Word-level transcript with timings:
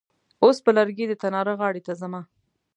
اوس 0.43 0.57
په 0.65 0.71
لرګي 0.77 1.05
د 1.07 1.13
تناره 1.21 1.53
غاړې 1.59 1.81
ته 1.87 1.93
ځمه. 2.01 2.21